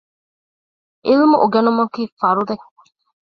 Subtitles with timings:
[1.07, 2.65] ޢިލްމު އުނގެނުމަކީ ފަރުޟެއް